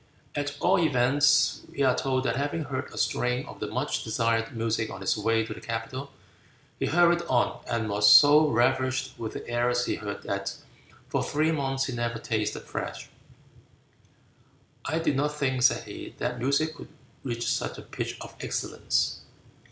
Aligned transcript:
At 0.33 0.57
all 0.59 0.79
events, 0.79 1.61
we 1.69 1.83
are 1.83 1.95
told 1.95 2.23
that 2.23 2.35
having 2.35 2.63
heard 2.63 2.91
a 2.91 2.97
strain 2.97 3.45
of 3.45 3.59
the 3.59 3.67
much 3.67 4.03
desired 4.03 4.57
music 4.57 4.89
on 4.89 5.01
his 5.01 5.15
way 5.15 5.45
to 5.45 5.53
the 5.53 5.61
capital, 5.61 6.11
he 6.79 6.87
hurried 6.87 7.21
on, 7.29 7.61
and 7.69 7.87
was 7.87 8.11
so 8.11 8.47
ravished 8.47 9.13
with 9.19 9.33
the 9.33 9.47
airs 9.47 9.85
he 9.85 9.93
heard 9.93 10.23
that 10.23 10.57
for 11.07 11.23
three 11.23 11.51
months 11.51 11.85
he 11.85 11.93
never 11.93 12.17
tasted 12.17 12.61
flesh. 12.63 13.11
"I 14.85 14.97
did 14.97 15.15
not 15.15 15.35
think," 15.37 15.61
said 15.61 15.83
he, 15.83 16.15
"that 16.17 16.39
music 16.39 16.73
could 16.77 16.89
reach 17.23 17.47
such 17.47 17.77
a 17.77 17.83
pitch 17.83 18.17
of 18.21 18.35
excellence." 18.39 19.21